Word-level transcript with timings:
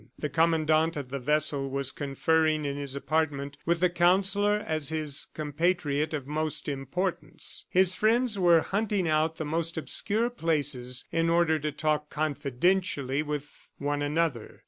The 0.17 0.29
Commandant 0.29 0.97
of 0.97 1.09
the 1.09 1.19
vessel 1.19 1.69
was 1.69 1.91
conferring 1.91 2.65
in 2.65 2.75
his 2.75 2.95
apartment 2.95 3.59
with 3.67 3.81
the 3.81 3.89
Counsellor 3.91 4.57
as 4.65 4.89
his 4.89 5.27
compatriot 5.35 6.11
of 6.15 6.25
most 6.25 6.67
importance. 6.67 7.65
His 7.69 7.93
friends 7.93 8.39
were 8.39 8.61
hunting 8.61 9.07
out 9.07 9.35
the 9.35 9.45
most 9.45 9.77
obscure 9.77 10.31
places 10.31 11.07
in 11.11 11.29
order 11.29 11.59
to 11.59 11.71
talk 11.71 12.09
confidentially 12.09 13.21
with 13.21 13.69
one 13.77 14.01
another. 14.01 14.59